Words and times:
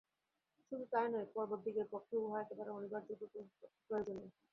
শুধু 0.67 0.85
তাই 0.91 1.07
নয়, 1.09 1.27
প্রবর্তকদিগের 1.33 1.87
পক্ষে 1.91 2.15
উহা 2.17 2.37
একেবারে 2.41 2.69
অনিবার্যরূপে 2.71 3.39
প্রয়োজনীয়। 3.87 4.29